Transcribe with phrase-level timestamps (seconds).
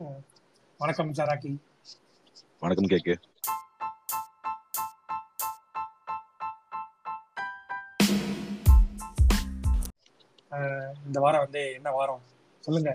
[0.00, 1.50] வணக்கம் ஜராக்கி
[2.62, 3.14] வணக்கம் கேக்கு
[11.06, 12.22] இந்த வாரம் வந்து என்ன வாரம்?
[12.66, 12.90] சொல்லுங்க.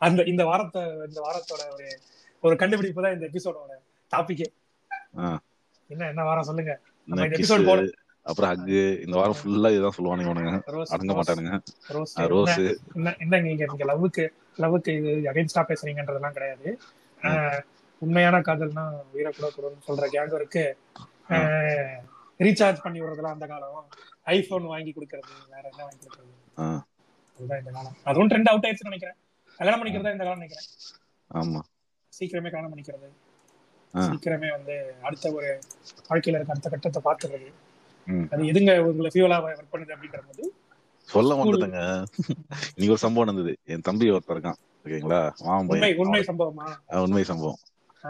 [0.00, 1.86] அந்த இந்த வாரத்தை இந்த வாரத்தோட ஒரு
[2.44, 3.72] ஒரு கண்டுபிடிப்பு தான் இந்த எபிசோடோட
[4.12, 4.48] டாபிக்கே.
[5.90, 6.72] என்ன என்ன வாரம் சொல்லுங்க?
[7.08, 7.80] நம்ம இந்த எபிசோட் போட
[8.26, 10.32] அப்புறம் ஹக்கு இந்த வாரம் ஃபுல்லா இதுதான் சொல்லுவானுங்க
[10.94, 11.52] அடங்க மாட்டானுங்க.
[11.94, 12.58] ரோஸ்
[12.96, 14.24] என்ன நீங்க நீங்க லவ்வுக்கு
[14.62, 16.68] லவ்வுக்கு இது அகைன்ஸ்டா பேசுறீங்கன்றதெல்லாம் கிடையாது.
[18.02, 20.64] உண்மையான காதல்னா வீர கூட கூடன்னு சொல்ற கேங்கும் இருக்கு
[22.44, 23.86] ரீசார்ஜ் பண்ணி விடுறதுலாம் அந்த காலம்.
[24.34, 26.34] ஐபோன் வாங்கி கொடுக்கறது வேற என்ன வாங்கி கொடுக்கறது?
[27.38, 27.96] அதுதான் இந்த காலம்.
[28.10, 29.18] அதுவும் ட்ரெண்ட் அவுட் ஆயிடுச்சுன்னு நினைக்கிறேன்.
[29.60, 30.68] கல்யாணம் பண்ணிக்கிறதா இந்த காலம் நினைக்கிறேன்.
[31.30, 31.60] ஆமா.
[32.12, 33.08] சீக்கிரமே கல்யாணம் பண்ணிக்கிறது.
[33.94, 34.74] சீக்கிரமே வந்து
[35.06, 35.48] அடுத்த ஒரு
[36.08, 37.48] வாழ்க்கையில இருக்க அடுத்த கட்டத்தை பாத்துறது.
[38.32, 40.44] அது எதுங்க உங்களை ஃபியூலா ஒர்க் பண்ணுது அப்படின்ற போது
[41.08, 41.34] சொல்ல.
[41.34, 41.80] மாட்டேங்க
[42.68, 43.52] இன்னைக்கு ஒரு சம்பவம் நடந்தது.
[43.72, 44.58] என் தம்பி ஒருத்தர் இருக்கான்.
[44.84, 45.20] ஓகேங்களா?
[45.44, 46.66] மாமன் உண்மை பையன் உண்மை சம்பவமா?
[47.04, 47.60] உண்மை சம்பவம்.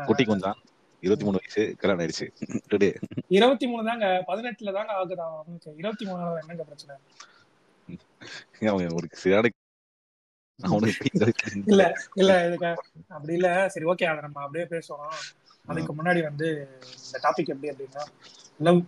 [0.06, 0.56] குட்டி கொஞ்சம்.
[1.02, 1.62] இருபத்தி மூணு வயசு.
[1.78, 2.26] கல்யாணம் ஆயிடுச்சு.
[2.70, 2.88] டுடே
[3.28, 4.06] இருபத்தி மூணு தாங்க.
[4.28, 5.26] பதினெட்டுல தாங்க ஆகுதா
[5.76, 6.96] இருபத்தி மூணு என்னங்க பிரச்சனை?
[8.72, 9.52] அவன் ஒரு சரியான
[11.70, 11.82] இல்ல
[12.14, 12.68] இல்ல இதுக்கு
[13.08, 13.48] அப்படி இல்ல.
[13.68, 15.16] சரி ஓகே அதை நம்ம அப்படியே பேசுவோம்.
[15.66, 16.48] அதுக்கு முன்னாடி வந்து
[17.04, 18.04] இந்த டாபிக் எப்படி அப்படின்னா
[18.58, 18.80] லவ்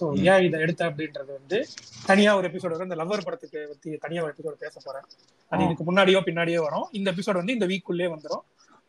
[0.00, 0.34] சோ.
[0.34, 1.66] ஏன் இதை எடுத்த அப்படின்றது வந்து
[2.06, 2.90] தனியா ஒரு எபிசோடு வரும்.
[2.90, 5.06] இந்த லவ்வர் படத்துக்கு பத்தி தனியா ஒரு எபிசோடு பேச போறேன்.
[5.48, 5.64] அது.
[5.64, 6.88] இதுக்கு முன்னாடியோ பின்னாடியோ வரும்.
[6.92, 8.44] இந்த எபிசோடு வந்து இந்த வீக்குள்ளே வந்துரும்.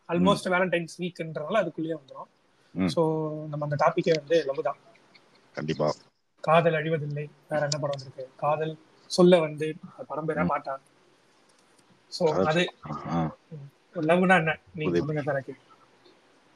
[0.08, 2.28] ஆல்மோஸ்ட் வேலண்டைன்ஸ் வீக்ன்றனால அதுக்குள்ளேயே வந்துரும்.
[2.74, 2.90] ம்.
[2.96, 3.02] சோ
[3.46, 4.76] நம்ம அந்த டாபிக்கே வந்து லவ் தான்.
[5.52, 5.92] கண்டிப்பா.
[6.40, 7.30] காதல் அழிவதில்லை.
[7.48, 9.74] வேற என்ன படம் இருக்கு காதல் சொல்ல வந்து
[10.06, 10.80] படம் பெற மாட்டான்.
[12.12, 12.72] சோ அது
[13.94, 14.58] லவ்னா என்ன?
[14.74, 14.98] நீங்க.
[14.98, 15.54] சொல்லுங்க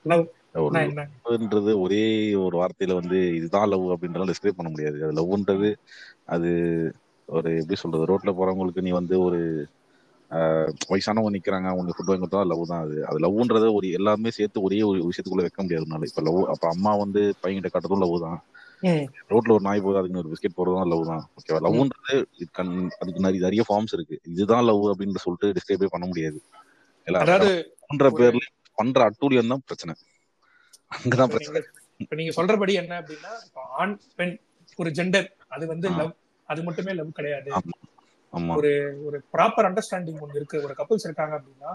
[0.05, 0.27] லவ்.
[0.55, 2.03] லவ்ன்றது ஒரே
[2.47, 4.99] ஒரு வார்த்தையில வந்து இதுதான் லவ் அப்படின்றத டிஸ்கிரைப் பண்ண முடியாது.
[5.05, 5.69] அது லவ்ன்றது
[6.35, 6.51] அது
[7.29, 9.41] ஒரு எப்படி சொல்றது ரோட்ல போறவங்களுக்கு நீ வந்து ஒரு
[10.91, 12.97] வயசானவங்க நிக்கிறாங்க அவங்க ஃபுட் வாங்கி கொடுத்தா லவ் தான் அது.
[13.09, 17.23] அது லவ்ன்றத ஒரு எல்லாமே சேர்த்து ஒரே ஒரு விஷயத்துக்குள்ள வைக்க முடியாதுனால இப்ப லவ் அப்ப அம்மா வந்து
[17.43, 18.39] பையன்கிட்ட காட்டுறதும் லவ் தான்.
[19.33, 21.25] ரோட்ல ஒரு நாய் போகுது அதுக்கு ஒரு பிஸ்கெட் போறதும் லவ் தான்.
[21.39, 21.61] ஓகேவா?
[21.67, 22.17] லவ்ன்றது
[23.01, 24.17] அதுக்கு நிறைய நிறைய ஃபார்ம்ஸ் இருக்கு.
[24.33, 26.39] இதுதான் லவ் அப்படின்னு சொல்லிட்டு டிஸ்கிரைபே பண்ண முடியாது.
[28.19, 28.43] பேர்ல
[28.79, 29.95] பண்ற அட்டூழியம் தான் பிரச்சனை.
[30.93, 31.71] அங்கதான் பிரச்சனை நீங்க
[32.01, 33.33] இப்ப நீங்க சொல்றபடி என்ன அப்படின்னா
[33.81, 34.35] ஆண் பெண்
[34.79, 35.89] ஒரு ஜெண்டர் அது வந்து.
[35.99, 36.13] லவ்
[36.49, 37.51] அது மட்டுமே லவ் கிடையாது.
[38.57, 38.71] ஒரு
[39.07, 40.57] ஒரு ப்ராப்பர் அண்டர்ஸ்டாண்டிங் ஒன்று இருக்கு.
[40.67, 41.71] ஒரு கப்பல்ஸ் இருக்காங்க அப்படின்னா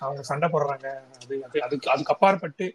[0.00, 0.86] அவங்க சண்டை போடுறாங்க.
[1.22, 2.66] அது அது அதுக்கு அதுக்கு அப்பாற்பட்டு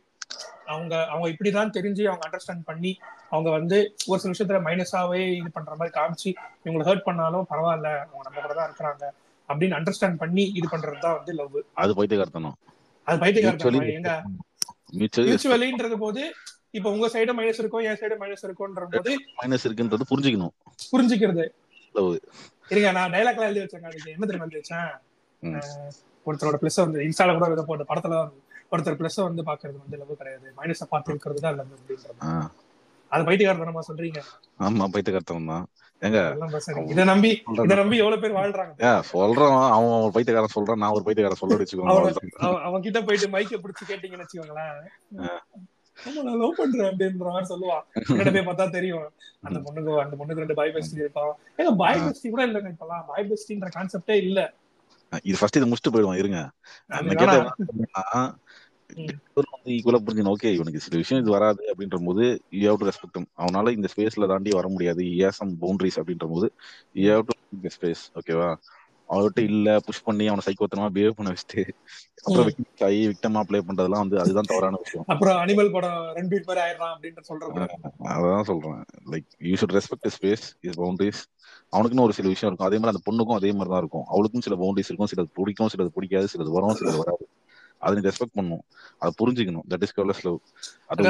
[0.72, 2.92] அவங்க அவங்க இப்படிதான் தெரிஞ்சு அவங்க அண்டர்ஸ்டாண்ட் பண்ணி
[3.30, 3.78] அவங்க வந்து
[4.08, 6.30] ஒரு சில விஷயத்துல மைனஸாவே இது பண்ற மாதிரி காமிச்சு
[6.64, 9.04] இவங்களை ஹர்ட் பண்ணாலும் பரவாயில்ல அவங்க நம்ம கூட தான் இருக்கிறாங்க
[9.50, 12.56] அப்படின்னு அண்டர்ஸ்டாண்ட் பண்ணி இது பண்றது தான் வந்து லவ் அது பைத்தியக்காரத்தனம்.
[13.08, 13.90] அது பைத்தியக்காரத்தனம்?
[13.98, 14.14] எங்க
[15.00, 16.22] மியூச்சுவலின்றது போது
[16.78, 20.54] இப்ப உங்க சைடு மைனஸ் இருக்கும் என் சைடு மைனஸ் இருக்கும்ன்ற போது மைனஸ் இருக்குன்றது புரிஞ்சுக்கணும்.
[20.94, 21.46] புரிஞ்சுக்கிறது.
[22.72, 24.90] இருங்க நான் டைலாக்லாம் எழுதி வச்சேன் அதுக்கு என்ன தெரியுமா எழுதி வச்சேன்?
[26.26, 28.18] ஒருத்தரோட பிளஸ் வந்து இன்ஸ்டால கூட போட்ட படத்துல
[28.74, 30.48] ஒருத்தர் பிளஸ் வந்து பாக்குறது வந்து லவ் கிடையாது.
[30.60, 32.16] மைனஸ பார்த்து இருக்கிறது தான் லவ் அப்படின்றது
[33.12, 34.20] அது பைத்தியக்காரத்தனமா சொல்றீங்க.
[34.66, 35.66] ஆமா பைத்தியக்காரத்தனம் தான்.
[36.02, 36.20] ஏங்க
[36.54, 37.30] பேசுறீங்க இதை நம்பி
[37.66, 38.92] இதை நம்பி எவ்வளவு பேர் வாழ்றாங்க?
[39.12, 42.54] சொல்றான் அவன் ஒரு பைத்தியக்காரன் சொல்றான் நான் ஒரு பைத்தியக்காரன் சொல்ல வச்சுக்கோங்க.
[42.68, 44.80] அவன் கிட்ட போயிட்டு மைக்க பிடிச்சு கேட்டீங்கன்னு வச்சுக்கோங்களேன்.
[45.98, 47.84] ஆமா நான் லவ் பண்றேன் அப்படின்ற மாதிரி சொல்லுவான்
[48.18, 49.06] கிட்ட போய் பார்த்தா தெரியும்.
[49.48, 53.04] அந்த பொண்ணுக்கு அந்த பொண்ணுக்கு ரெண்டு பாய் பெஸ்டி இருப்பான் ஏங்க பாய் பெஸ்டி கூட இல்லைங்க இப்பெல்லாம்.
[53.12, 54.40] பாய் பெஸ்டின்ற கான்செப்டே இல்ல.
[55.30, 56.40] இது ஃபர்ஸ்ட் இதை முடிச்சுட்டு போயிடுவான் இருங்க.
[59.62, 60.36] வந்து ஈக்குவலா புரிஞ்சுக்கணும்.
[60.36, 62.26] ஓகே இவனுக்கு சில விஷயம் இது வராது அப்படின்ற போது
[62.60, 65.04] யூ ஹேவ் டு ரெஸ்பெக்ட் அவனால இந்த ஸ்பேஸ்ல தாண்டி வர முடியாது.
[65.22, 66.48] ஏ சம் பவுண்டரிஸ் அப்படின்ற போது
[67.02, 68.52] யூ ஹேவ் டு ஸ்பேஸ் ஓகேவா
[69.14, 71.64] அவர்கிட்ட இல்ல புஷ் பண்ணி அவனை சைக்கோத்தனமா பிஹேவ் பண்ண வச்சுட்டு
[72.26, 75.06] அப்புறம் victim ஆகி விக்டமா ப்ளே பண்றதெல்லாம் வந்து அதுதான் தவறான விஷயம்.
[75.14, 77.68] அப்புறம் அனிமல் படம் ரன்பீர் மாதிரி ஆயிடுறான் அப்படின்ற சொல்றது.
[78.14, 78.80] அதான் சொல்றேன்.
[79.14, 81.22] Like you should respect space is boundaries
[81.76, 82.70] அவனுக்குன்னு ஒரு சில விஷயம் இருக்கும்.
[82.70, 84.08] அதே மாதிரி அந்த பொண்ணுக்கும் அதே மாதிரி தான் இருக்கும்.
[84.14, 85.12] அவளுக்கும் சில பவுண்டரிஸ் இருக்கும்.
[85.14, 87.26] சிலது பிடிக்கும் சிலது பிடிக்காது சிலது வரும் சிலது வராது.
[87.82, 88.64] அதை நீ ரெஸ்பெக்ட் பண்ணும்
[88.98, 89.66] அதை புரிஞ்சுக்கணும்.
[89.70, 90.38] தட் இஸ் கவர்லெஸ் லவ்
[90.88, 91.04] அது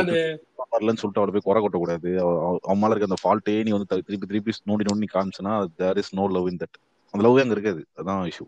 [0.57, 2.19] வரலன்னு சொல்லிட்டு அவளை போய் குறை கொட்டக்கூடாது.
[2.21, 5.97] அவ- அவ- அவன் மேல இருக்க அந்த ஃபால்ட்டே நீ வந்து திருப்பி திருப்பி நோண்டி நோண்டி காமிச்சுனா there
[5.97, 6.79] is no love in that
[7.11, 7.85] அந்த லவ் அங்க இருக்காது.
[7.97, 8.47] அதான் இஷ்யூ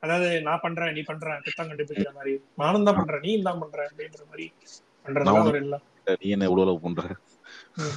[0.00, 2.40] அதாவது நான் பண்றேன் நீ பண்ற குத்தம் கண்டுபிடிக்கிற மாதிரி.
[2.56, 4.52] நானும் தான் பண்றேன் நீ தான் பண்ற அப்படின்ற மாதிரி
[5.06, 7.02] பண்றதுலாம் ஒரு இல்ல நீ என்ன எவ்வளவு லவ் பண்ற?
[7.76, 7.96] ம்.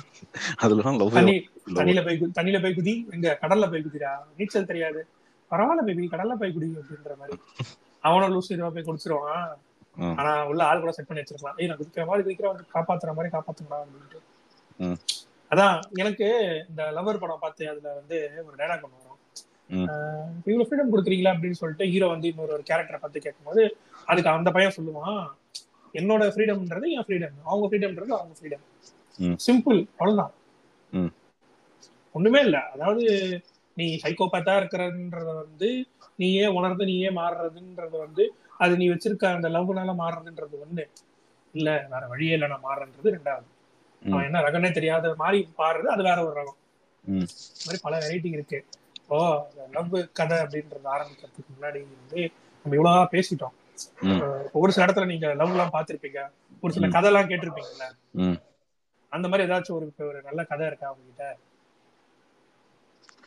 [0.55, 4.09] அதுல லவ் தண்ணி தண்ணியில போய் தண்ணியில போய் குதி எங்க கடல்ல போய் குதிடா.
[4.37, 5.07] நீச்சல் தெரியாது.
[5.51, 7.37] பரவாயில்ல பேபி கடல்ல போய் குடி அப்படின்ற மாதிரி.
[8.03, 9.47] அவனும் லூஸ் இதுவா போய் குடிச்சிருவான்.
[10.19, 11.57] ஆனா உள்ள ஆள் கூட செட் பண்ணி வச்சிருக்கலாம்.
[11.59, 14.19] ஏய் நான் குதிக்கிற மாதிரி குதிக்கிற வந்து காப்பாத்துற மாதிரி காப்பாத்துங்கடா அப்படின்ட்டு.
[15.51, 16.27] அதான் எனக்கு
[16.69, 18.17] இந்த லவர் படம் பார்த்து அதுல வந்து
[18.47, 19.17] ஒரு டைலாக் ஒன்று வரும்.
[20.47, 23.63] இவ்வளவு ஃப்ரீடம் கொடுக்குறீங்களா அப்படின்னு சொல்லிட்டு ஹீரோ வந்து இன்னொரு ஒரு கேரக்டரை பார்த்து கேட்கும்போது
[24.11, 25.19] அதுக்கு அந்த பையன் சொல்லுவான்
[25.99, 28.63] என்னோட ஃப்ரீடம்ன்றது என் ஃப்ரீடம் அவங்க ஃப்ரீடம்ன்றது அவங்க ஃப்ரீடம்.
[29.45, 30.33] சிம்பிள் அவ்வளவுதான்.
[32.15, 32.57] ஒண்ணுமே இல்ல.
[32.73, 33.03] அதாவது
[33.79, 35.69] நீ சைக்கோபேத்தா இருக்கிறன்றத வந்து
[36.15, 38.23] நீயே உணர்ந்து நீயே மாறுறதுன்றது வந்து
[38.59, 40.85] அது நீ வச்சிருக்க அந்த லவ்னால மாறுறதுன்றது ஒண்ணு.
[41.53, 43.47] இல்ல வேற வழியே இல்ல நான் மாறுறன்றது ரெண்டாவது.
[44.01, 46.59] அவன் என்ன ரகனே தெரியாத மாதிரி பாடுறது அது வேற ஒரு ரகம்.
[47.59, 48.59] மாதிரி பல வெரைட்டி இருக்கு.
[48.99, 49.19] இப்போ
[49.75, 52.21] லவ் கதை அப்படின்றது ஆரம்பிக்கிறதுக்கு முன்னாடி வந்து
[52.65, 53.55] நம்ம இவ்வளவா பேசிட்டோம்.
[54.59, 56.21] ஒரு சில இடத்துல நீங்க லவ் எல்லாம் பார்த்திருப்பீங்க.
[56.63, 56.87] ஒரு சில.
[56.95, 57.85] கதை எல்லாம் கேட்டிருப்பீங்கல்ல.
[59.11, 61.25] அந்த மாதிரி ஏதாச்சும் ஒரு ஒரு நல்ல கதை இருக்கா உங்ககிட்ட?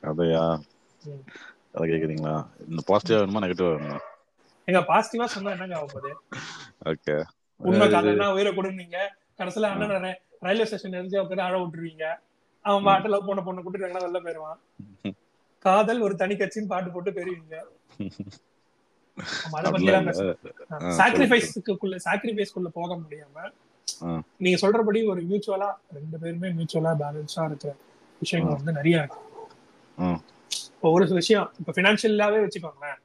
[0.03, 0.45] கதையா
[1.03, 1.23] ம்.
[1.73, 2.45] கதை கேக்குறீங்களா?
[2.67, 3.99] இந்த பாசிட்டிவா வேணுமா நெகட்டிவா வேணுமா?
[4.69, 6.11] எங்க பாசிட்டிவா சொன்னா என்னங்க ஆக போகுது?
[6.87, 7.15] ஓகே.
[7.61, 12.19] உண்மை காதல்னா உயிரை கொடுங்க கடைசியில அண்ணன் ரயில்வே ஸ்டேஷன் இருந்து உட்காந்து அழ விட்டுருவீங்க.
[12.65, 15.15] அவன் பாட்டு லவ் பண்ண பொண்ணு கூட்டு வெளில போயிருவான்
[15.65, 17.57] காதல் ஒரு தனி கட்சின்னு பாட்டு போட்டு அதை
[20.73, 23.51] ஆ, சாக்ரிஃபைஸ்க்குள்ள சாக்ரிஃபைஸ்க்குள்ள போக முடியாம.
[24.41, 27.75] நீங்க சொல்றபடி ஒரு மியூச்சுவலா ரெண்டு பேருமே மியூச்சுவலா பேலன்ஸா இருக்கிற
[28.21, 29.19] விஷயங்கள் வந்து நிறைய இருக்கு.
[30.77, 32.99] இப்போ ஒரு சில விஷயம் இப்ப பினான்சியலாவே வச்சுக்கோங்களேன்.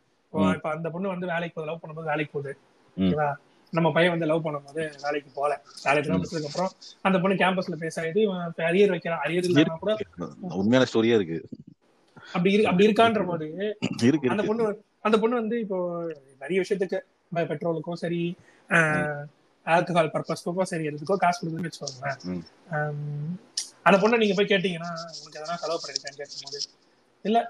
[0.58, 2.54] இப்போ அந்த பொண்ணு வந்து வேலைக்கு போகுது லவ் பண்ணும்போது வேலைக்கு போகுது.
[2.98, 3.30] ஓகேவா?
[3.74, 5.52] நம்ம பையன் வந்து லவ் பண்ணும்போது வேலைக்கு போல
[5.86, 6.12] வேலைக்கு.
[6.14, 6.72] முடிச்சதுக்கு அப்புறம்
[7.08, 9.24] அந்த பொண்ணு கேம்பஸ்ல பேசாது இவன் அரியர் வைக்கிறான்.
[9.26, 9.94] அரியர் இல்லாம கூட
[10.62, 11.40] உண்மையான ஸ்டோரியா இருக்கு.
[12.36, 13.48] அப்படி இருக்கு அப்படி இருக்கான்ற போது
[14.34, 14.64] அந்த பொண்ணு
[15.08, 15.78] அந்த பொண்ணு வந்து இப்போ
[16.44, 17.00] நிறைய விஷயத்துக்கு
[17.52, 18.22] பெட்ரோலுக்கும் சரி
[19.66, 22.20] ஆல்கஹால் பர்பஸ்க்கும் சரி எதுக்கோ காசு கொடுக்குன்னு வச்சுக்கோங்களேன்.
[23.88, 24.92] அந்த பொண்ணை நீங்க போய் கேட்டீங்கன்னா
[25.22, 26.60] உனக்கு எதனா செலவு பண்ணிருக்கேன்னு கேட்கும்போது
[27.22, 27.50] இல்ல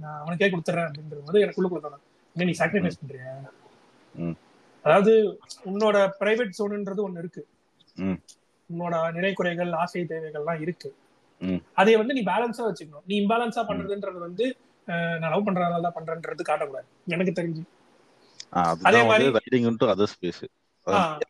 [0.00, 2.02] நான் அவனுக்கே கொடுத்துறேன் அப்படின்றது போது எனக்கு உள்ளுக்குள்ள தோணும்
[2.34, 3.48] என்ன நீ சாக்ரிஃபைஸ் பண்றியா.
[4.82, 7.46] அதாவது உன்னோட பிரைவேட் ஜோனுன்றது ஒண்ணு இருக்கு.
[8.74, 10.94] உன்னோட நிறை குறைகள் ஆசை தேவைகள்லாம் இருக்கு.
[11.74, 13.02] அதை வந்து நீ பேலன்ஸா வச்சுக்கணும்.
[13.06, 14.56] நீ இம்பேலன்ஸா பண்றதுன்றது வந்து
[14.86, 16.86] நான் லவ் பண்றதுனால தான் பண்றேன்றது காட்டக்கூடாது.
[17.06, 17.62] எனக்கு தெரிஞ்சு.
[18.82, 20.46] அதே மாதிரி- ரைடிங் இன்டு அதர் ஸ்பேஸ்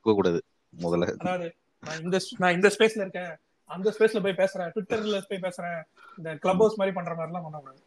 [0.00, 0.42] கூடாது
[0.82, 1.16] முதல்ல.
[1.18, 3.36] அதாவது நான் இந்த நான் இந்த ஸ்பேஸ்ல இருக்கேன்.
[3.66, 4.70] அந்த ஸ்பேஸ்ல போய் பேசுறேன்.
[4.74, 5.82] ட்விட்டர்ல போய் பேசுறேன்.
[6.18, 7.82] இந்த கிளப் ஹவுஸ் மாதிரி பண்ற மாதிரி எல்லாம் பண்ணக்கூடாது.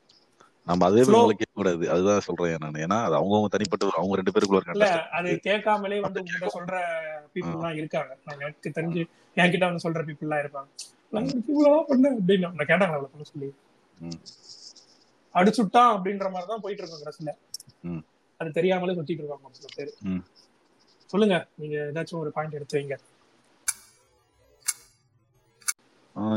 [0.68, 1.02] நம்ம அதே.
[1.04, 2.80] மாதிரி கேட்க கூடாது அதுதான் சொல்றேன் நான்.
[2.86, 5.08] ஏன்னா அது அவங்கவுங்க தனிப்பட்ட அவங்க ரெண்டு பேருக்குள்ள இல்ல இருக்க.
[5.10, 6.76] அது கேட்காமலே வந்து உங்ககிட்ட சொல்ற
[7.34, 8.18] பீப்புள் எல்லாம் இருக்காங்க.
[8.26, 9.04] நான் எனக்கு தெரிஞ்சு
[9.36, 10.70] என்கிட்ட வந்து சொல்ற பீப்புள் எல்லாம் இருப்பாங்க.
[11.48, 12.48] இவ்வளவு பண்ண அப்படின்னு.
[12.58, 13.50] நான் கேட்டாங்க அவ்வளவு பண்ண சொல்லி.
[15.34, 17.32] அடிச்சுட்டான் அப்படின்ற மாதிரி தான் போயிட்டு இருக்கோம் கடைசியில.
[18.38, 20.24] அது தெரியாமலே சுத்திட்டு இருக்காங்க சில பேர்.
[21.06, 21.48] சொல்லுங்க.
[21.56, 22.96] நீங்க ஏதாச்சும் ஒரு பாயிண்ட் எடுத்து வைங்க.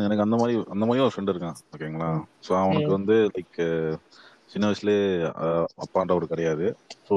[0.04, 2.08] எனக்கு அந்த மாதிரி அந்த மாதிரி ஒரு ஃப்ரெண்ட் இருக்கான் ஓகேங்களா?
[2.46, 2.90] ஸோ அவனுக்கு.
[2.96, 3.60] வந்து லைக்
[4.52, 5.04] சின்ன வயசுலேயே
[5.84, 6.66] அப்பான்றவர் கிடையாது.
[7.08, 7.16] ஸோ.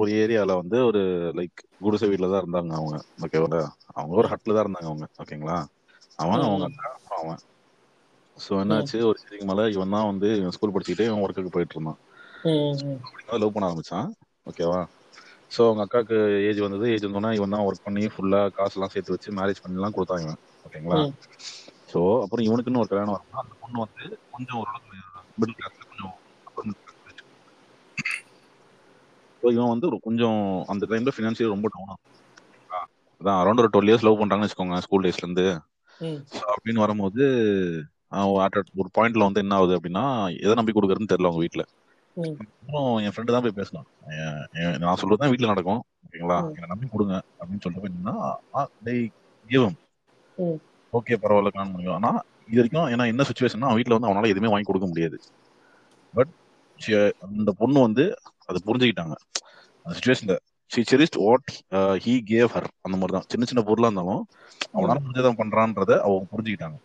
[0.00, 1.00] ஒரு ஏரியால வந்து ஒரு
[1.38, 3.60] லைக் குடிசை வீட்டில் தான் இருந்தாங்க அவங்க ஓகேவா
[3.94, 5.58] அவங்க ஒரு ஹட்ல தான் இருந்தாங்க அவங்க ஓகேங்களா?
[6.18, 6.66] அவன் அவங்க
[7.18, 7.40] அவன்.
[8.36, 8.98] ஸோ என்னாச்சு?
[9.08, 11.98] ஒரு சரிக்கு மேலே இவன் தான் வந்து இவன் ஸ்கூல் படிச்சுக்கிட்டே இவன் ஒர்க்குக்கு போயிட்டு இருந்தான்.
[13.40, 14.08] லவ் பண்ண ஆரம்பிச்சான்
[14.46, 14.80] ஓகேவா
[15.50, 16.16] ஸோ அவங்க அக்காவுக்கு
[16.48, 20.22] ஏஜ் வந்தது ஏஜ் வந்தோன்னா இவன் தான் ஒர்க் பண்ணி ஃபுல்லாக காசுலாம் சேர்த்து வச்சு மேரேஜ் பண்ணிலாம் கொடுத்தான்
[20.24, 20.40] இவன்.
[20.68, 20.98] ஓகேங்களா.
[21.92, 24.96] ஸோ அப்புறம் இவனுக்குன்னு ஒரு கல்யாணம் வரணும் அந்த பொண்ணு வந்து கொஞ்சம் ஓரளவுக்கு
[25.38, 26.14] மிடில் கிளாஸ்ல கொஞ்சம்
[29.42, 30.40] ஸோ இவன் வந்து ஒரு கொஞ்சம்
[30.72, 31.92] அந்த டைம்ல ஃபினான்ஷியல் ரொம்ப டவுன்
[33.20, 35.44] அதான் அரௌண்ட் ஒரு டுவெல் இயர்ஸ் லவ் பண்றாங்கன்னு வச்சுக்கோங்க ஸ்கூல் டேஸ்ல இருந்து
[36.52, 37.22] அப்படின்னு வரும்போது
[38.76, 40.04] ஒரு பாயிண்ட்ல வந்து என்ன ஆகுது அப்படின்னா
[40.42, 41.64] எதை நம்பி கொடுக்குறதுன்னு தெரியல அவங்க வீட்ல
[42.16, 42.36] ம்.
[42.60, 43.56] அப்புறம் என் ஃப்ரெண்டு தான் போய்
[44.58, 46.38] என் நான் சொல்றது தான் வீட்ல நடக்கும் ஓகேங்களா.
[46.54, 47.94] என்னை நம்பி கொடுங்க அப்படின்னு சொல்லிட்டு போய்
[49.66, 49.76] ம்.
[50.92, 52.10] ஓகே பரவாயில்ல காண முடியும் ஆனா
[52.50, 55.16] இது வரைக்கும் ஏன்னா என்ன சுச்சுவேஷன்னா அவன் வீட்ல வந்து அவனால எதுவுமே வாங்கி கொடுக்க முடியாது.
[56.14, 56.32] பட்
[57.26, 58.04] அந்த பொண்ணு வந்து
[58.50, 59.16] அதை புரிஞ்சுக்கிட்டாங்க.
[59.84, 60.36] அந்த சுச்சுவேஷன்ல
[60.70, 61.50] she cherished what
[62.04, 64.22] he gave her அந்த மாதிரி தான் சின்ன சின்ன பொருளா இருந்தாலும்
[64.76, 66.78] அவனால முடிஞ்சதான் பண்றான்றத அவங்க புரிஞ்சுக்கிட்டாங்க.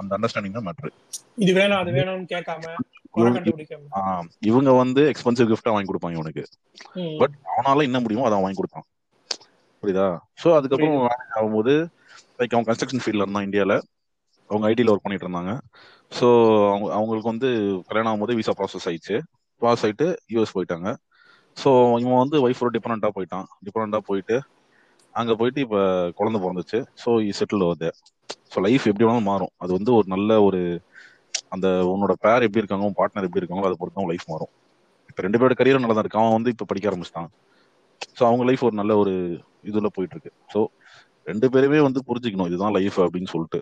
[0.00, 0.90] அந்த அண்டர்ஸ்டாண்டிங் தான் மேட்ரு
[1.44, 2.64] இது வேணும் அது வேணும்னு கேட்காம
[4.48, 6.44] இவங்க வந்து எக்ஸ்பென்சிவ் கிஃப்டா வாங்கி கொடுப்பாங்க இவனுக்கு.
[7.20, 8.86] பட் அவனால என்ன முடியுமோ அதை அவன் வாங்கி கொடுப்பான்.
[9.82, 10.08] புரியுதா?
[10.42, 10.98] ஸோ அதுக்கப்புறம்
[11.36, 11.74] ஆகும்போது
[12.38, 13.76] லைக் அவன் கன்ஸ்ட்ரக்ஷன் ஃபீல்டில் இருந்தான் இந்தியாவில்
[14.50, 15.52] அவங்க ஐடியில் ஒர்க் பண்ணிட்டு இருந்தாங்க.
[16.12, 16.26] ஸோ
[16.72, 17.48] அவங்க அவங்களுக்கு வந்து
[17.88, 19.16] கல்யாணம் ஆகும்போது விசா ப்ராசஸ் ஆயிடுச்சு.
[19.62, 20.88] பாஸ் ஆகிட்டு யூஎஸ் போயிட்டாங்க.
[21.56, 21.70] ஸோ
[22.02, 23.46] இவன் வந்து ஒய்ஃபோட டிபெண்ட்டாக போயிட்டான்.
[23.66, 24.36] டிபெண்ட்டாக போயிட்டு
[25.14, 25.80] அங்கே போயிட்டு இப்போ
[26.18, 26.78] குழந்தை பிறந்துச்சு.
[27.02, 27.90] ஸோ இ செட்டில் வருது
[28.52, 29.52] ஸோ லைஃப் எப்படி வேணாலும் மாறும்.
[29.58, 30.60] அது வந்து ஒரு நல்ல ஒரு
[31.54, 34.52] அந்த உன்னோட பேர் எப்படி இருக்காங்க உன் பார்ட்னர் எப்படி இருக்காங்களோ அதை பொறுத்து லைஃப் மாறும்.
[35.10, 36.20] இப்போ ரெண்டு பேரோட கரியர் நல்லா தான் இருக்கு.
[36.22, 37.30] அவன் வந்து இப்போ படிக்க ஆரம்பிச்சிட்டான்.
[38.18, 39.12] ஸோ அவங்க லைஃப் ஒரு நல்ல ஒரு
[39.64, 40.32] இதில் போயிட்டு இருக்கு.
[40.52, 40.60] ஸோ
[41.28, 43.60] ரெண்டு பேருமே வந்து புரிஞ்சுக்கணும் இதுதான் லைஃப் அப்படின்னு சொல்லிட்டு.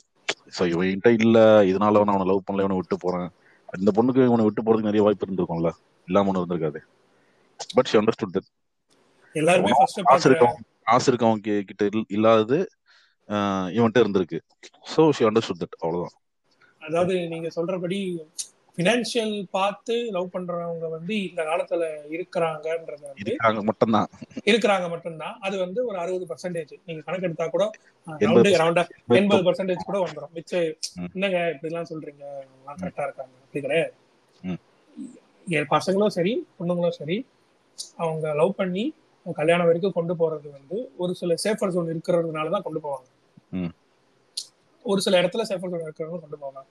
[0.59, 3.31] ஸோ இவன்கிட்ட இல்ல இதனால நான் அவனை லவ் பண்ணல இவனை விட்டு போறேன்.
[3.79, 5.71] இந்த பொண்ணுக்கு இவனை விட்டு போறதுக்கு நிறைய வாய்ப்பு இருந்திருக்கும்ல.
[6.07, 6.77] இல்லாம ஒன்று இருந்திருக்காது.
[7.75, 8.53] பட் ஷி அண்டர்ஸ்டுட் தட்
[9.33, 12.69] எல்லாருமே ஃபர்ஸ்ட் காசு இருக்கவன் காசு இருக்கவன் கி- கிட்ட இல்- இல்லாதது
[13.29, 14.39] இவன்கிட்ட இருந்திருக்கு.
[14.97, 16.21] ஸோ ஷி அண்டர்ஸ்டுட் தட் அவ்வளவுதான்.
[16.81, 18.27] அதாவது நீங்க சொல்றபடி
[18.79, 21.85] பினான்சியல் பார்த்து லவ் பண்றவங்க வந்து இந்த காலத்துல
[22.17, 24.09] இருக்கிறாங்கன்றது வந்து இருக்காங்க மட்டும்தான்.
[24.51, 25.37] இருக்கிறாங்க மட்டும்தான்.
[25.47, 27.65] அது வந்து ஒரு அறுபது பர்சன்டேஜ் நீங்க கணக்கு எடுத்தா கூட
[28.61, 28.85] ரவுண்டா
[29.21, 30.69] எண்பது பர்சன்டேஜ் கூட வந்துடும் மிச்சம்.
[31.15, 32.25] என்னங்க இப்படி எல்லாம் சொல்றீங்க?
[32.59, 33.35] எல்லாம் கரெக்டா இருக்காங்க.
[33.45, 33.95] அப்படி கிடையாது.
[35.57, 37.19] என் பசங்களும் சரி பொண்ணுங்களும் சரி
[38.05, 38.85] அவங்க லவ் பண்ணி
[39.41, 43.07] கல்யாணம் வரைக்கும் கொண்டு போறது வந்து ஒரு சில சேஃபர் ஜோன் இருக்கிறதுனால தான் கொண்டு போவாங்க.
[44.85, 46.69] ஒரு சில இடத்துல சேஃபர் ஜோன் இருக்கிறவங்க கொண்டு போவாங்க.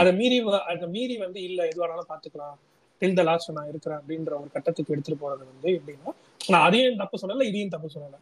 [0.00, 0.38] அதை மீறி
[0.72, 2.56] அதை மீறி வந்து இல்ல எது வேணாலும் பாத்துக்கலாம்
[3.02, 7.16] டில் த லாஸ்ட் நான் இருக்கிறேன் அப்படின்ற ஒரு கட்டத்துக்கு எடுத்துட்டு போறது வந்து எப்படின்னா நான் அதையும் தப்பு
[7.22, 8.16] சொல்லல இதையும் தப்பு சொல்லல.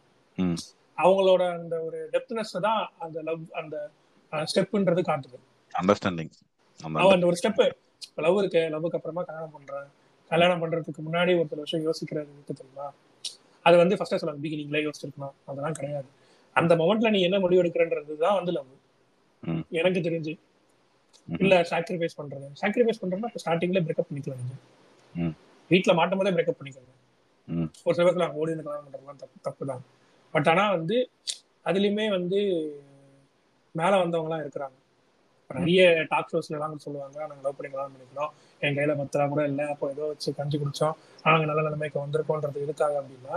[0.97, 3.75] அவங்களோட அந்த ஒரு டெப்த்னஸ் தான் அந்த லவ் அந்த
[4.33, 5.37] ஸ்டெப்ன்றது காட்டுது.
[5.73, 6.31] அண்டர்ஸ்டாண்டிங்
[7.13, 7.61] அந்த ஒரு ஸ்டெப்
[8.25, 9.87] லவ் இருக்கு லவ்வுக்கு அப்புறமா கல்யாணம் பண்றேன்.
[10.31, 12.87] கல்யாணம் பண்றதுக்கு முன்னாடி ஒரு சில விஷயம் யோசிக்கிறது இருக்கு தெரியுமா?
[13.65, 15.35] அது வந்து ஃபர்ஸ்ட் சொல்ல பிகினிங்ல யோசிச்சிருக்கணும்.
[15.45, 16.07] அதெல்லாம் கிடையாது.
[16.55, 18.71] அந்த மொமெண்ட்ல நீ என்ன முடிவு எடுக்கிறன்றது தான் வந்து லவ்.
[19.79, 20.33] எனக்கு தெரிஞ்சு.
[21.39, 22.47] இல்ல சாக்ரிஃபைஸ் பண்றது.
[22.61, 24.55] சாக்ரிஃபைஸ் பண்றதுன்னா இப்ப ஸ்டார்டிங்ல பிரேக்கப் பண்ணிக்கலாம் நீங்க.
[25.71, 26.91] வீட்டுல மாட்டும் போதே பிரேக்கப் பண்ணிக்கோங்க.
[27.47, 27.69] ம்.
[27.83, 29.83] ஒரு சில பேர்ல ஓடி இருந்து கல்யாணம் பண்றதுலாம் தப்பு தப்பு தான்
[30.33, 30.97] பட் ஆனா வந்து
[31.65, 32.39] அதுலயுமே வந்து
[33.75, 34.77] மேல வந்தவங்க எல்லாம் இருக்கிறாங்க
[35.49, 38.31] நிறைய டாக் ஷோஸ்ல எல்லாம் சொல்லுவாங்க நாங்க லவ் பண்ணி கல்யாணம் பண்ணிக்கிறோம்.
[38.61, 39.67] என் கையில பத்து ரூபா கூட இல்ல.
[39.67, 40.95] அப்போ ஏதோ வச்சு கஞ்சி குடிச்சோம்.
[41.25, 43.35] நாங்க நல்ல நிலைமைக்கு வந்திருக்கோன்றது எதுக்காக அப்படின்னா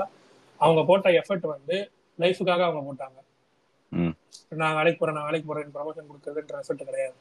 [0.60, 1.76] அவங்க போட்ட எஃபர்ட் வந்து
[2.18, 3.18] லைஃபுக்காக அவங்க போட்டாங்க.
[4.52, 5.72] நான் வேலைக்கு போறேன் நான் வேலைக்கு போறேன்.
[5.74, 7.16] ப்ரமோஷன் கொடுக்குறதுன்ற எஃபர்ட் கிடையாது.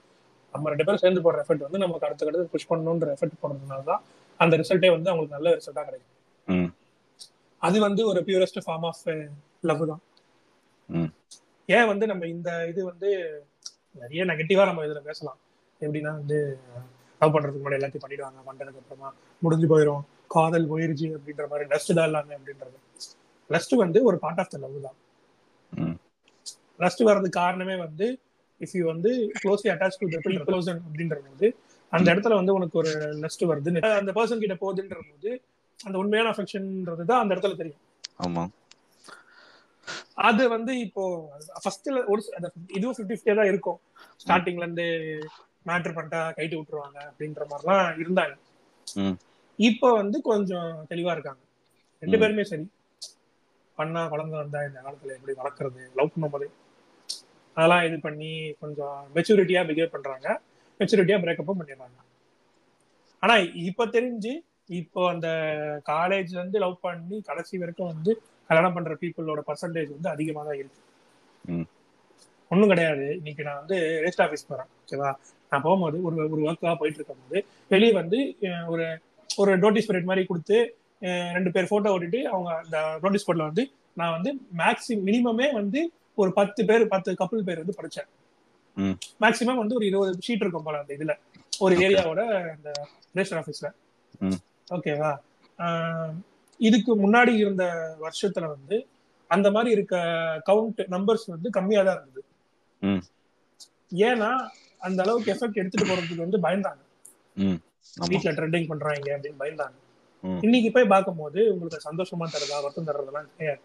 [0.53, 4.01] நம்ம ரெண்டு பேரும் சேர்ந்து போடுற எஃபர்ட் வந்து நமக்கு அடுத்த கட்டத்துக்கு புஷ் பண்ணணுன்ற எஃபர்ட் போடுறதுனால தான்
[4.39, 6.69] அந்த ரிசல்ட்டே வந்து அவங்களுக்கு நல்ல ரிசல்ட்டா கிடைக்கும்.
[7.67, 9.03] அது வந்து ஒரு பியூரஸ்ட் ஃபார்ம் ஆஃப்
[9.69, 10.01] லவ் தான்.
[11.75, 13.09] ஏன் வந்து நம்ம இந்த இது வந்து
[14.01, 15.37] நிறைய நெகட்டிவா நம்ம இதுல பேசலாம்.
[15.81, 16.37] எப்படின்னா வந்து
[17.21, 18.39] லவ் பண்றதுக்கு முன்னாடி எல்லாத்தையும் பண்ணிடுவாங்க.
[18.49, 19.09] பண்றதுக்கு அப்புறமா
[19.45, 20.03] முடிஞ்சு போயிடும்
[20.35, 22.77] காதல் போயிருச்சு அப்படின்ற மாதிரி லஸ்ட் தான் எல்லாமே அப்படின்றது.
[23.49, 24.97] லஸ்ட் வந்து ஒரு பார்ட் ஆஃப் த லவ் தான்.
[26.83, 28.05] லஸ்ட் வர்றதுக்கு காரணமே வந்து
[28.63, 30.07] இஃப் யூ வந்து க்ளோஸ்லி அட்டாச் டு
[30.45, 31.47] க்ளோசன் அப்படின்றது வந்து
[31.93, 32.91] அந்த இடத்துல வந்து உனக்கு ஒரு
[33.21, 35.31] லஸ்ட் வருது அந்த பர்சன் கிட்ட போகுதுன்ற போது
[35.79, 37.81] அந்த உண்மையான அஃபெக்ஷன்ன்றது தான் அந்த இடத்துல தெரியும்.
[38.23, 38.43] ஆமா.
[40.23, 41.03] அது வந்து இப்போ
[41.63, 42.21] ஃபர்ஸ்ட்ல ஒரு
[42.69, 43.79] இதுவும் ஃபிஃப்டி ஃபிஃப்டியா தான் இருக்கும்.
[44.19, 44.85] ஸ்டார்டிங்ல இருந்து
[45.65, 48.33] மேட்ரு பண்ணிட்டா கைட்டு விட்டுருவாங்க அப்படின்ற மாதிரிலாம் இருந்தாங்க.
[48.87, 49.15] ம்.
[49.59, 51.41] இப்போ வந்து கொஞ்சம் தெளிவா இருக்காங்க.
[52.03, 52.17] ரெண்டு.
[52.17, 52.65] பேருமே சரி.
[53.77, 55.81] பண்ணா குழந்தை வந்தா இந்த காலத்துல எப்படி வளர்க்கறது?
[55.95, 56.47] லவ் பண்ணும்போது
[57.57, 60.27] அதெல்லாம் இது பண்ணி கொஞ்சம் மெச்சூரிட்டியா பிஹேவ் பண்றாங்க.
[60.79, 61.97] மெச்சூரிட்டியா பிரேக்கப்பும் பண்ணிடுறாங்க.
[63.23, 63.35] ஆனா
[63.67, 64.33] இப்ப தெரிஞ்சு
[64.79, 65.27] இப்போ அந்த
[65.89, 68.11] காலேஜ்ல இருந்து லவ் பண்ணி கடைசி வரைக்கும் வந்து
[68.49, 70.81] கல்யாணம் பண்ற பீப்புளோட பர்சன்டேஜ் வந்து அதிகமா தான் இருக்கு.
[71.45, 71.67] ம்.
[72.51, 73.05] ஒண்ணும் கிடையாது.
[73.19, 74.69] இன்னைக்கு நான் வந்து ரெஜிஸ்ட் ஆஃபீஸ் போறேன்.
[74.81, 75.11] ஓகேவா
[75.51, 78.19] நான் போகும்போது ஒரு ஒரு ஒர்க்காக போயிட்டு இருக்கும் போது வெளியே வந்து
[78.67, 78.85] ஒரு
[79.29, 80.57] ஒரு நோட்டீஸ் பீரியட் மாதிரி கொடுத்து
[81.35, 83.63] ரெண்டு பேர் போட்டோ ஓட்டிட்டு அவங்க அந்த நோட்டீஸ் போர்ட்ல வந்து
[83.97, 85.81] நான் வந்து மேக்ஸிமம் மினிமமே வந்து
[86.17, 88.09] ஒரு பத்து பேர் பத்து கப்பல் பேர் வந்து படிச்சேன்
[88.77, 88.95] ம்.
[89.21, 91.13] மேக்ஸிமம் வந்து ஒரு இருபது ஷீட் இருக்கும் போல அந்த இதுல
[91.59, 92.69] ஒரு ஏரியாவோட அந்த
[93.15, 93.67] ரெஜிஸ்டர் ஆஃபீஸ்ல.
[94.67, 95.11] ஓகேவா
[96.59, 97.63] இதுக்கு முன்னாடி இருந்த
[98.01, 98.77] வருஷத்துல வந்து
[99.29, 99.95] அந்த மாதிரி இருக்க
[100.49, 102.21] கவுண்ட் நம்பர்ஸ் வந்து கம்மியா தான் இருந்தது.
[104.05, 104.29] ஏன்னா
[104.81, 106.81] அந்த அளவுக்கு எஃபெக்ட் எடுத்துட்டு போறதுக்கு வந்து பயந்தாங்க
[108.07, 109.75] வீட்ல ட்ரெண்டிங் பண்றாங்க அப்படின்னு பயந்தாங்க.
[110.43, 113.61] இன்னைக்கு போய் பார்க்கும்போது உங்களுக்கு சந்தோஷமா தரதா வருத்தம் தர்றதெல்லாம் கிடையாது.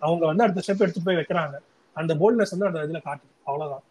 [0.00, 1.56] அவங்க வந்து அடுத்த ஸ்டெப் எடுத்து போய் வைக்கிறாங்க.
[1.96, 3.32] அந்த போல்ட்னஸ் வந்து அந்த இதுல காட்டுது.
[3.44, 3.84] அவ்வளவுதான்.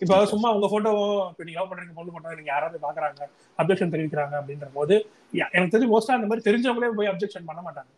[0.00, 0.90] இப்ப சும்மா உங்க போட்டோ
[1.30, 3.20] இப்ப நீங்க லவ் பண்றீங்க பொண்ணு போட்டோ நீங்க யாராவது பாக்குறாங்க
[3.58, 4.94] அப்ஜெக்ஷன் தெரிவிக்கிறாங்க அப்படின்ற போது
[5.52, 7.92] எனக்கு தெரிஞ்சு மோஸ்டா அந்த மாதிரி தெரிஞ்சவங்களே போய் அப்ஜெக்ஷன் பண்ண மாட்டாங்க.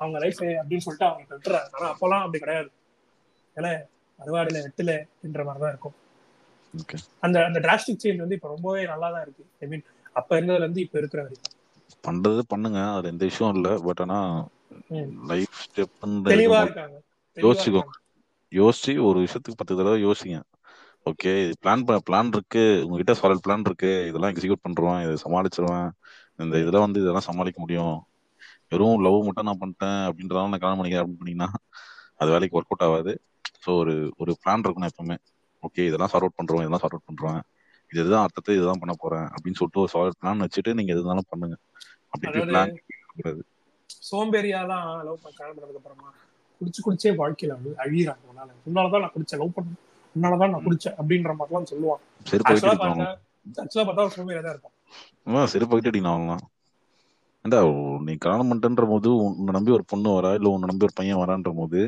[0.00, 2.68] அவங்க லைஃப் அப்படின்னு சொல்லிட்டு அவங்க விட்டுறாங்க ஆனா அப்பெல்லாம் அப்படி கிடையாது.
[3.56, 3.70] ஏன்னா
[4.18, 5.96] அறுவாடுல வெட்டுல அப்படின்ற மாதிரிதான் இருக்கும்.
[7.24, 9.44] அந்த அந்த டிராஸ்டிக் சேஞ்ச் வந்து இப்ப ரொம்பவே நல்லா தான் இருக்கு.
[9.62, 11.54] ஐ மீன் அப்ப இருந்ததுல இருந்து இப்ப இருக்கிற வரைக்கும்.
[12.06, 13.78] பண்றது பண்ணுங்க அது எந்த விஷயம் இல்ல.
[13.78, 14.18] பட் ஆனா.
[15.26, 15.94] லைஃப் ஸ்டெப்
[16.60, 16.96] இருக்காங்க.
[17.36, 17.82] தெளிவா யோசிச்சுக்கோ.
[17.82, 18.04] இருக்காங்க.
[18.52, 20.36] யோசிச்சு ஒரு விஷயத்துக்கு பத்து தடவை யோசிங்க.
[21.06, 22.84] ஓகே பிளான் பிளான் இருக்கு.
[22.84, 24.06] உங்ககிட்ட சாலிட் பிளான் இருக்கு.
[24.06, 25.88] இதெல்லாம் எக்ஸிக்யூட் பண்றோம் இதை சமாளிச்சிருவேன்.
[26.38, 27.96] இந்த இதெல்லாம் வந்து இதெல்லாம் சமாளிக்க முடியும்.
[28.68, 31.50] வெறும் லவ் மட்டும் நான் பண்ணிட்டேன் அப்படின்றதால நான் கல்யாணம் பண்ணிக்கிறேன் அப்படின்னு பண்ணீங்கன்னா
[32.16, 33.12] அது வேலைக்கு ஒர்க் அவுட் ஆகாது.
[33.64, 35.16] ஸோ ஒரு ஒரு பிளான் இருக்கணும் எப்பவுமே.
[35.62, 37.38] ஓகே இதெல்லாம் சார்ட் அவுட் பண்றோம் இதெல்லாம் சார்ட் அவுட் பண்றோம்
[37.90, 41.28] இது இதுதான் அர்த்தத்தை இதுதான் பண்ண போறேன் அப்படின்னு சொல்லிட்டு ஒரு சாலிட் பிளான் வச்சுட்டு நீங்க எது இருந்தாலும்
[41.28, 41.56] பண்ணுங்க.
[44.08, 46.08] சோம்பேறியாலாம் லவ் பண்ண கல்யாணம் பண்ணதுக்கு அப்புறமா
[46.60, 48.50] குடிச்சு குடிச்சே வாழ்க்கையில வந்து அழியிறாங்க உன்னால.
[48.68, 49.74] உன்னாலதான் நான் குடிச்சேன் லவ் பண்ண
[50.16, 52.04] உன்னாலதான் நான் குடிச்சேன் அப்படின்ற மாதிரிலாம் சொல்லுவாங்க.
[53.60, 54.74] ஆக்சுவலா பார்த்தா சோம்பேறியா தான் இருப்பான்.
[55.26, 56.44] ஆமா செருப்பு வைக்கிட்டு அடிக்கணும் அவங்களாம்
[57.44, 57.58] ஏண்டா
[58.06, 61.50] நீ கல்யாணம் பண்ணிட்டேன்ற போது உன்னை நம்பி ஒரு பொண்ணு வரா இல்ல உன்னை நம்பி ஒரு பையன் வரான்ற
[61.58, 61.80] போது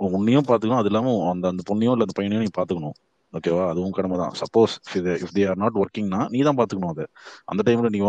[0.00, 2.96] உன்னையும் பாத்துக்கணும் அது இல்லாம அந்த அந்த பொண்ணையும் இல்ல அந்த பையனையும் நீ பாத்துக்கணும்
[3.32, 4.74] ஓகேவா அதுவும் கடமை தான் suppose
[5.22, 7.04] if they are not ஒர்க்கிங்னா நீ தான் பாத்துக்கணும் அதை.
[7.44, 8.00] அந்த டைம்ல நீ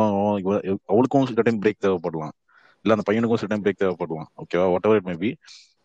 [0.92, 2.34] அவளுக்கும் சில டைம் பிரேக் தேவைப்படலாம்.
[2.86, 4.30] இல்ல அந்த பையனுக்கும் சில டைம் பிரேக் தேவைப்படலாம்.
[4.44, 5.30] ஓகேவா வாட் எவர் இட் மேபி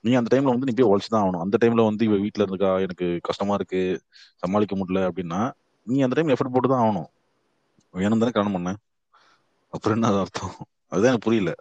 [0.04, 1.42] நீ அந்த டைம்ல வந்து நீ போய் உழைச்சு தான் ஆகணும்.
[1.44, 2.70] அந்த டைம்ல வந்து இவ வீட்ல இருக்கா?
[2.78, 3.82] எனக்கு கஷ்டமா இருக்கு.
[4.42, 5.40] சமாளிக்க முடியல அப்படின்னா
[5.86, 7.08] நீ அந்த டைம் எஃபர்ட் போட்டு தான் ஆகணும்.
[7.94, 8.70] வேணும் தானே கல்யாணம் பண்ண.
[9.72, 10.54] அப்புறம் என்ன அர்த்தம்?
[10.88, 11.52] அதுதான் எனக்கு புரியல.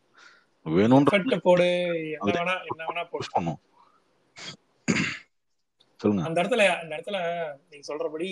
[0.66, 1.68] வேணும்ன்ற போடு.
[3.36, 3.60] பண்ணும்.
[6.02, 6.24] சொல்லுங்க.
[6.28, 7.18] அந்த இடத்துல அந்த இடத்துல
[7.72, 8.30] நீங்க சொல்றபடி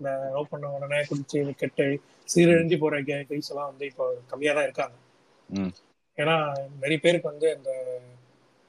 [0.00, 1.86] இந்த லவ் பண்ண உடனே குடிச்சு கெட்டு
[2.28, 2.96] சீரழிஞ்சு போற
[3.30, 4.96] கைஸ் எல்லாம் வந்து இப்போ கம்மியா தான் இருக்காங்க.
[6.18, 6.36] ஏன்னா
[6.82, 7.70] நிறைய பேருக்கு வந்து அந்த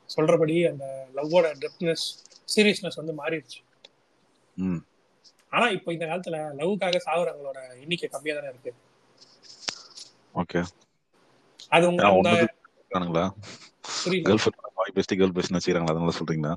[0.10, 0.86] சொல்றபடி அந்த
[1.18, 2.06] லவ்வோட டெப்த்னஸ்
[2.54, 3.60] சீரியஸ்னஸ் வந்து மாறிடுச்சு.
[5.54, 8.72] ஆனா இப்போ இந்த காலத்துல லவ்வுக்காக சாகுறவங்களோட எண்ணிக்கை கம்மியா தானே இருக்கு.
[10.42, 10.60] ஓகே.
[11.76, 12.04] அது உங்க
[14.04, 15.94] புரியல girl friend boy best girl best வச்சுக்கிறாங்களா?
[15.96, 16.54] அதனால சொல்றீங்களா?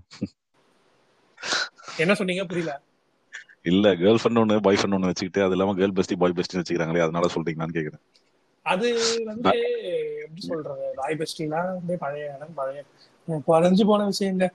[1.96, 2.44] என்ன சொன்னீங்க?
[2.44, 2.72] புரியல.
[3.62, 7.02] இல்ல கேர்ள் ஃப்ரெண்ட் ஒன்னு பாய் ஃப்ரெண்ட் ஒன்னு வச்சுக்கிட்டு அது இல்லாம கேர்ள் பெஸ்டி பாய் பெஸ்ட் வச்சுக்கிறாங்களே
[7.02, 8.02] அதனால சொல்றீங்களான்னு கேக்குறேன்.
[8.66, 8.88] அது
[9.25, 9.52] வந்து
[10.22, 10.92] எப்படி சொல்றது?
[10.94, 12.84] பாய் பெஸ்டிலாம் வந்து பழைய இடம் பழைய
[13.49, 14.46] பழஞ்சு போன விஷயங்க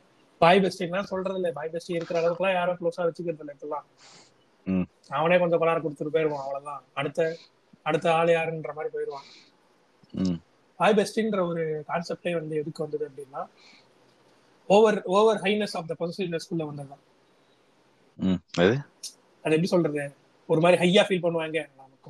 [0.42, 1.52] பாய் பெஸ்டிலாம் சொல்றது இல்ல.
[1.52, 3.86] பாய் பெஸ்டி இருக்கிற அளவுக்குலாம் யாரும் க்ளோஸா வச்சுக்கிறது இல்லை இப்பெல்லாம்.
[5.10, 6.84] அவனே கொஞ்சம் பலாரம் கொடுத்துட்டு போயிருவான் அவ்வளவுதான்.
[6.94, 7.38] அடுத்த
[7.82, 9.28] அடுத்த ஆள் யாருன்ற மாதிரி போயிருவான்.
[10.14, 10.38] ம்
[10.80, 13.46] பாய் பெஸ்டின்ற ஒரு கான்செப்டே வந்து எதுக்கு வந்தது அப்படின்னா
[14.70, 17.04] over over highness of the பொசிட்டிவ்னஸ்குள்ள வந்ததுதான்.
[18.62, 18.76] அது?
[19.46, 20.04] எப்படி சொல்றது?
[20.50, 21.62] ஒரு மாதிரி ஹையா ஃபீல் பண்ணுவாங்க.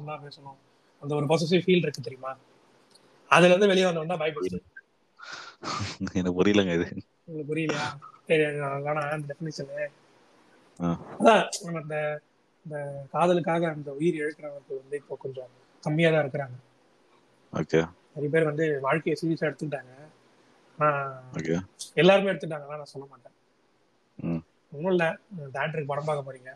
[0.10, 0.58] தான் பேசணும்
[1.04, 2.32] அந்த ஒரு பொசிட்டிவ் ஃபீல் இருக்கு தெரியுமா?
[3.32, 4.60] அதுல இருந்து வெளியே வந்தவன் தான் பாய் பெஸ்டி
[6.20, 6.88] எனக்கு புரியலங்க இது.
[7.28, 7.86] உங்களுக்கு புரியலையா?
[8.24, 8.38] அது
[8.86, 9.88] வேணாம் அந்த டெஃபினிஷனு.
[11.20, 11.98] அதான் நம்ம இந்த
[12.66, 12.78] இந்த
[13.14, 15.52] காதலுக்காக அந்த உயிர் இழக்கிறவர்கள் வந்து இப்போ கொஞ்சம்
[15.84, 16.58] கம்மியா தான் இருக்கிறாங்க.
[17.54, 17.80] ஓகே.
[18.16, 19.94] நிறைய பேர் வந்து வாழ்க்கையை சீரியஸா எடுத்துக்கிட்டாங்க.
[20.80, 20.90] ஆனா
[21.40, 21.56] ஓகே.
[22.02, 23.36] எல்லாருமே எடுத்துட்டாங்கன்னா நான் சொல்ல மாட்டேன்.
[24.72, 25.08] ஒன்றும் இல்லை
[25.54, 26.50] தேட்டருக்கு படம் பார்க்க போறீங்க.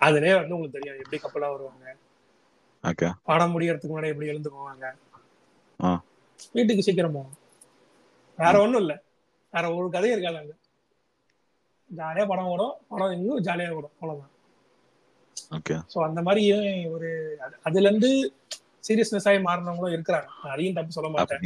[0.00, 1.96] அதுலயே வந்து உங்களுக்கு தெரியும் எப்படி கப்பலா வருவாங்க.
[2.82, 3.12] ஓகே.
[3.22, 4.92] படம் முடியறதுக்கு முன்னாடி எப்படி எழுந்து போவாங்க.
[6.52, 7.34] வீட்டுக்கு சீக்கிரம் போவோம்
[8.36, 9.02] வேற ஒண்ணும் இல்ல.
[9.52, 10.54] வேற ஒரு கதையும் இருக்காது அங்க.
[11.96, 12.72] ஜாலியா படம் ஓடும்.
[12.88, 13.90] படம் இன்னும் ஜாலியா ஓடும்.
[13.94, 14.30] அவ்வளவுதான்.
[15.50, 15.80] ஓகே.
[15.94, 18.34] சோ அந்த மாதிரி ஒரு அது- அதுல இருந்து
[18.88, 20.24] சீரியஸ்னஸ் ஆகி மாறினவங்களும் இருக்கிறாங்க.
[20.42, 21.38] அதையும் தப்பு சொல்ல மாட்டேன்.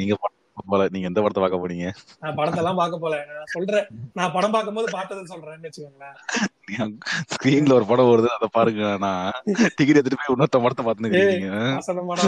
[0.73, 0.87] போல.
[0.95, 1.89] நீங்க எந்த படத்தை பார்க்க போனீங்க?
[2.23, 3.17] நான் படத்தெல்லாம் பார்க்க போல.
[3.35, 3.87] நான் சொல்றேன்.
[4.19, 6.17] நான் படம் பார்க்கும்போது பார்த்ததை சொல்றேன்னு வச்சுக்கோங்களேன்.
[7.35, 8.85] ஸ்கிரீன்ல ஒரு படம் வருது அதை பாருங்க.
[9.05, 9.31] நான்
[9.77, 11.13] டிக்கெட் எடுத்துட்டு போய் இன்னொருத்த படத்தை பார்த்துன்னு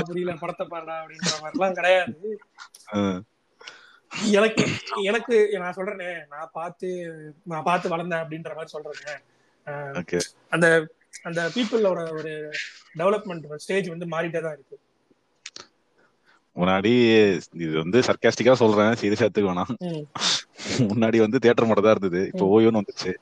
[0.07, 0.37] புரியல.
[0.45, 2.15] படத்தை பாடா அப்படின்ற மாதிரிலாம் கிடையாது.
[4.39, 4.65] எனக்கு
[5.11, 6.13] எனக்கு நான் சொல்றேனே.
[6.35, 6.89] நான் பார்த்து
[7.53, 9.17] நான் பார்த்து வளர்ந்தேன் அப்படின்ற மாதிரி சொல்றேனே.
[10.55, 10.67] அந்த
[11.29, 12.33] அந்த பீப்புளோட ஒரு
[12.99, 14.77] டெவலப்மெண்ட் ஸ்டேஜ் வந்து மாறிட்டே தான் இருக்கு.
[16.57, 16.93] முன்னாடி
[17.59, 19.73] இது வந்து சர்க்காஸ்டிக்கா சொல்றேன் சீரியஸா எடுத்துக்க வேணாம்.
[20.91, 22.23] முன்னாடி வந்து தியேட்டர் மட்டும் தான் இருந்தது.
[22.31, 23.13] இப்போ ஓயோன்னு வந்துச்சு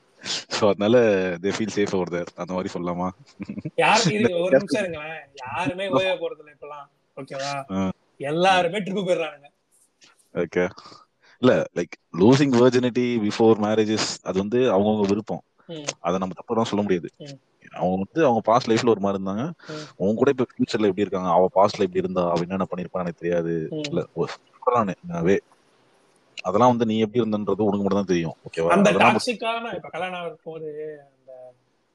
[0.55, 0.95] சோ அதனால
[1.43, 3.07] they feel safe over there அந்த மாதிரி சொல்லலாமா?
[3.79, 5.21] யாரு இது ஒரு நிமிஷம் இருங்களேன்.
[5.43, 6.87] யாருமே ஓய போறது இல்லை இப்பெல்லாம்.
[7.17, 7.53] ஓகேவா?
[7.71, 7.85] ஆ.
[8.29, 9.47] எல்லாருமே ட்ரிப்பு போயிடுறாங்க
[10.35, 10.63] ஓகே
[11.41, 15.43] இல்ல like losing virginity before marriages அது வந்து அவங்கவுங்க விருப்பம்.
[16.01, 17.09] அதை நம்ம தப்பு தான் சொல்ல முடியாது.
[17.73, 19.43] அவங்க வந்து அவங்க பாஸ்ட் லைஃப்ல ஒரு மாதிரி இருந்தாங்க.
[19.97, 23.53] அவங்க கூட இப்ப ஃபியூச்சர்ல எப்படி இருக்காங்க அவ பாஸ்ட்ல எப்படி இருந்தா அவ என்னென்ன பண்ணிருப்பான்னு எனக்கு தெரியாது.
[23.83, 24.03] இல்ல.
[26.47, 30.43] அதெல்லாம் வந்து நீ எப்படி இருந்தன்றது உனக்கு மட்டும் தான் தெரியும் ஓகேவா அந்த டாக்ஸிக்கான இப்ப கல்யாணம் ஆகும்
[30.43, 30.69] போது
[31.07, 31.31] அந்த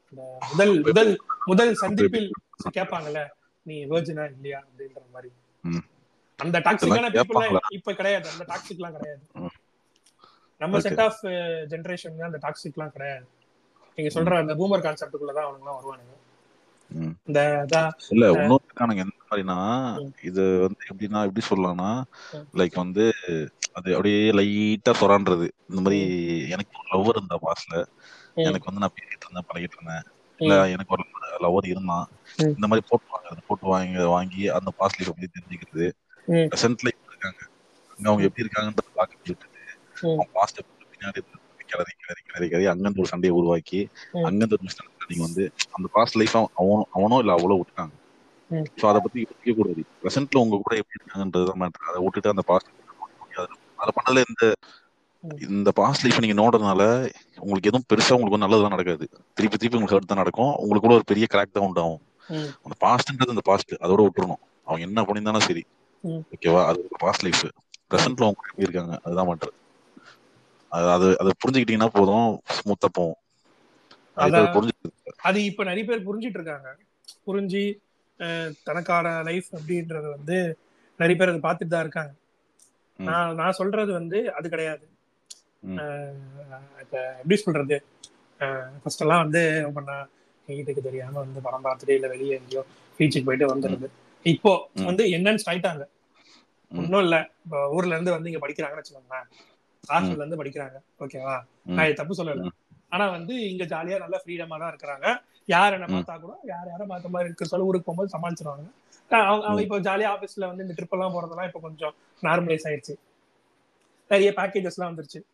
[0.03, 1.13] அந்த முதல் முதல்
[1.47, 2.29] முதல் சந்திப்பில்
[2.77, 3.21] கேட்பாங்கல்ல
[3.67, 5.31] நீ வேர்ஜினா இல்லையா அப்படின்ற மாதிரி.
[6.39, 7.59] அந்த டாக்ஸிக்கான பீப்புள்?
[7.79, 9.23] இப்ப கிடையாது அந்த டாக்ஸிக்லாம் கிடையாது.
[10.61, 10.81] நம்ம.
[10.81, 11.23] செட் ஆஃப்
[11.73, 13.27] ஜெனரேஷன் அந்த டாக்ஸிக்லாம் கிடையாது
[13.99, 16.13] நீங்க சொல்ற அந்த பூமர் கான்செப்டுக்குள்ள தான் வருவானுங்க.
[17.29, 17.41] இந்த
[18.11, 19.57] இல்ல இன்னொரு இருக்கானுங்க எந்த மாதிரினா.
[20.23, 21.91] இது வந்து எப்படின்னா எப்படி சொல்லலாம்னா.
[22.55, 23.05] லைக் வந்து
[23.73, 26.01] அது அப்படியே லைட்டா சொரான்றது இந்த மாதிரி
[26.55, 27.75] எனக்கு ஒரு லவ்வர் இருந்தா பாஸ்ல.
[28.45, 30.05] எனக்கு வந்து நான் பேசிட்டு இருந்தேன் பழகிட்டு இருந்தேன்
[30.41, 31.05] இல்ல எனக்கு ஒரு
[31.45, 32.07] லவர் இருந்தான்.
[32.51, 35.87] இந்த மாதிரி போட்டு வாங்குறது போட்டு வாங்கி வாங்கி அந்த பாஸ்ட் லைஃப் பத்தி தெரிஞ்சுக்கிறது.
[36.51, 37.41] ப்ரெசென்ட் லைஃப் இருக்காங்க
[38.01, 39.61] அவங்க எப்படி இருக்காங்கன்றத பார்க்க விட்டுட்டு
[40.03, 40.09] ம்.
[40.11, 40.61] அவங்க பாஸ்ட்
[40.93, 41.21] பின்னாடி
[41.75, 43.81] கிளறி கிளறி கிளறி கிளறி அங்கிருந்து ஒரு சண்டையை உருவாக்கி.
[44.23, 45.45] அங்கிருந்து ஒரு மிஸ்அண்டர்ஸ்டாண்டிங் வந்து
[45.77, 47.95] அந்த பாஸ்ட் லைஃப் அவனும் அவனோ இல்ல அவ்வளோ விட்டுட்டாங்க
[48.51, 48.67] ம்.
[48.81, 51.83] ஸோ அதை பத்தி யோசிக்க கூடாது ப்ரெசென்ட்ல உங்க கூட எப்படி இருக்காங்கன்றது matter.
[51.91, 52.71] அதை விட்டுட்டு அந்த பாஸ்ட்
[53.79, 54.45] அதை பண்ணல இந்த.
[55.49, 56.83] இந்த பாஸ்ட் லைஃப் நீங்க நோடுறதுனால
[57.43, 59.05] உங்களுக்கு எதுவும் பெருசா உங்களுக்கு நல்லதுலாம் நடக்காது
[59.37, 62.01] திருப்பி திருப்பி உங்களுக்கு ஹர்ட் தான் நடக்கும் உங்களுக்குள்ள ஒரு பெரிய கிராக் தான் உண்டாகும்.
[62.65, 65.63] அந்த பாஸ்ட்ன்றது அந்த பாஸ்ட் அதோட விட்டுறணும் அவங்க என்ன பண்ணியிருந்தாலும் சரி.
[66.35, 67.43] ஓகேவா அது ஒரு பாஸ்ட் லைஃப்
[67.91, 69.51] ப்ரெசென்ட்ல அவங்க எப்படி இருக்காங்க அதுதான் மாற்று
[70.93, 72.29] அது அது புரிஞ்சுக்கிட்டீங்கன்னா போதும்.
[72.57, 73.19] ஸ்மூத்தா போகும்.
[75.29, 76.69] அது இப்ப நிறைய பேர் புரிஞ்சிட்டு இருக்காங்க.
[77.27, 77.63] புரிஞ்சு
[78.67, 80.37] தனக்கான லைஃப் அப்படின்றது வந்து
[81.01, 82.13] நிறைய பேர் அதை பார்த்துட்டு தான் இருக்காங்க.
[82.99, 84.85] நான் நான் சொல்றது வந்து அது கிடையாது.
[86.83, 87.77] இப்ப எப்படி சொல்றது?
[88.81, 89.43] ஃபர்ஸ்ட் எல்லாம் வந்து
[89.77, 89.97] பண்ணா
[90.49, 92.63] வீட்டுக்கு தெரியாம வந்து படம் பார்த்துட்டு இல்ல வெளியே எங்கேயோ
[93.01, 93.89] பீச்சுக்கு போயிட்டு வந்துருது
[94.25, 94.53] இப்போ.
[94.89, 95.85] வந்து என்னன்னு ஆயிட்டாங்க.
[96.71, 97.17] ஒன்றும் இல்ல.
[97.45, 99.29] இப்போ ஊர்ல இருந்து வந்து இங்க படிக்கிறாங்கன்னு வச்சுக்கோங்களேன்.
[99.93, 100.79] ஹாஸ்டல்ல இருந்து படிக்கிறாங்க.
[101.01, 101.43] ஓகேவா.
[101.65, 102.49] நான் இது தப்பு சொல்லல.
[102.89, 105.23] ஆனா வந்து இங்க ஜாலியா நல்ல ஃப்ரீடமா தான் இருக்கிறாங்க.
[105.47, 105.87] யார் என்ன.
[105.87, 108.67] பார்த்தா கூட யார் யாரை பார்த்த மாதிரி இருக்கு சொல்ல ஊருக்கு போகும்போது சமாளிச்சிருவாங்க.
[109.11, 112.95] அவங்க அவங்க இப்போ ஜாலியா ஆபீஸ்ல வந்து இந்த ட்ரிப் எல்லாம் போறதெல்லாம் இப்போ கொஞ்சம் நார்மலைஸ் ஆயிடுச்சு.
[114.09, 115.25] நிறைய பேக்கேஜஸ் எல்லாம் வந்துருச்சு.